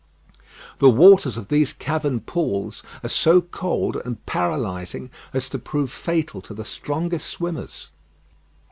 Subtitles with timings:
[0.79, 6.41] The waters of these cavern pools are so cold and paralysing as to prove fatal
[6.41, 7.89] to the strongest swimmers.